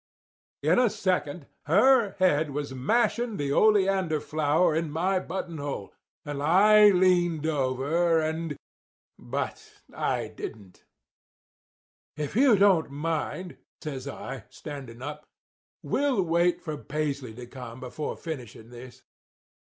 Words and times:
In 0.63 0.79
a 0.79 0.89
second 0.89 1.45
her 1.67 2.13
head 2.17 2.49
was 2.49 2.73
mashing 2.73 3.37
the 3.37 3.51
oleander 3.53 4.19
flower 4.19 4.73
in 4.73 4.89
my 4.89 5.19
button 5.19 5.59
hole, 5.59 5.93
and 6.25 6.41
I 6.41 6.89
leaned 6.89 7.45
over 7.45 8.19
and—but 8.19 9.83
I 9.93 10.29
didn't. 10.29 10.85
"'If 12.17 12.35
you 12.35 12.55
don't 12.55 12.89
mind,' 12.89 13.57
says 13.79 14.07
I, 14.07 14.45
standing 14.49 15.03
up, 15.03 15.23
'we'll 15.83 16.23
wait 16.23 16.61
for 16.63 16.77
Paisley 16.77 17.35
to 17.35 17.45
come 17.45 17.79
before 17.79 18.17
finishing 18.17 18.71
this. 18.71 19.03